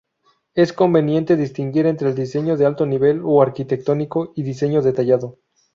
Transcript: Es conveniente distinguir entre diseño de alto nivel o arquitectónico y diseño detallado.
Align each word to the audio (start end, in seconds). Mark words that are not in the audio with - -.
Es 0.55 0.73
conveniente 0.73 1.35
distinguir 1.35 1.85
entre 1.85 2.15
diseño 2.15 2.57
de 2.57 2.65
alto 2.65 2.87
nivel 2.87 3.21
o 3.23 3.39
arquitectónico 3.39 4.33
y 4.35 4.41
diseño 4.41 4.81
detallado. 4.81 5.37